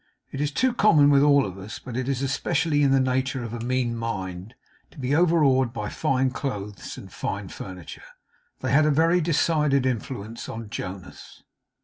It 0.31 0.41
is 0.41 0.49
too 0.51 0.73
common 0.73 1.11
with 1.11 1.21
all 1.21 1.45
of 1.45 1.59
us, 1.59 1.77
but 1.77 1.95
it 1.95 2.09
is 2.09 2.23
especially 2.23 2.81
in 2.81 2.89
the 2.89 2.99
nature 2.99 3.43
of 3.43 3.53
a 3.53 3.59
mean 3.59 3.95
mind, 3.95 4.55
to 4.89 4.97
be 4.97 5.13
overawed 5.15 5.73
by 5.73 5.89
fine 5.89 6.31
clothes 6.31 6.97
and 6.97 7.13
fine 7.13 7.49
furniture. 7.49 8.01
They 8.61 8.71
had 8.71 8.87
a 8.87 8.89
very 8.89 9.21
decided 9.21 9.85
influence 9.85 10.49
on 10.49 10.71
Jonas. 10.71 11.43